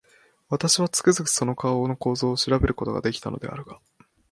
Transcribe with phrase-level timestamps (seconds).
[0.49, 3.79] 私は、つくづくその顔の構造を調べる事が出来たのであるが、